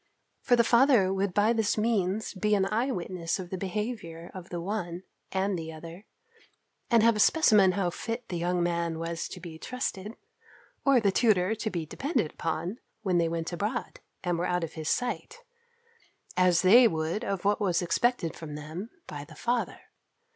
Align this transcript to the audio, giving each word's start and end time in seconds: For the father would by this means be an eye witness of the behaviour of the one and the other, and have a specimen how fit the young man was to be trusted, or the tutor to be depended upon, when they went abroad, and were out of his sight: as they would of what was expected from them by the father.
For 0.41 0.55
the 0.55 0.63
father 0.63 1.13
would 1.13 1.31
by 1.31 1.53
this 1.53 1.77
means 1.77 2.33
be 2.33 2.55
an 2.55 2.65
eye 2.65 2.89
witness 2.89 3.37
of 3.37 3.51
the 3.51 3.55
behaviour 3.59 4.31
of 4.33 4.49
the 4.49 4.59
one 4.59 5.03
and 5.31 5.55
the 5.59 5.71
other, 5.71 6.07
and 6.89 7.03
have 7.03 7.15
a 7.15 7.19
specimen 7.19 7.73
how 7.73 7.91
fit 7.91 8.27
the 8.29 8.39
young 8.39 8.63
man 8.63 8.97
was 8.97 9.27
to 9.27 9.39
be 9.39 9.59
trusted, 9.59 10.15
or 10.83 10.99
the 10.99 11.11
tutor 11.11 11.53
to 11.53 11.69
be 11.69 11.85
depended 11.85 12.31
upon, 12.33 12.79
when 13.03 13.19
they 13.19 13.29
went 13.29 13.53
abroad, 13.53 13.99
and 14.23 14.39
were 14.39 14.47
out 14.47 14.63
of 14.63 14.73
his 14.73 14.89
sight: 14.89 15.43
as 16.35 16.63
they 16.63 16.87
would 16.87 17.23
of 17.23 17.45
what 17.45 17.61
was 17.61 17.83
expected 17.83 18.35
from 18.35 18.55
them 18.55 18.89
by 19.05 19.23
the 19.23 19.35
father. 19.35 19.81